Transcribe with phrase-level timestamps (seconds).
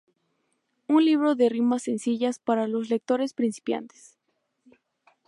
[0.87, 4.17] Un libro de rimas sencillas para los lectores principiantes.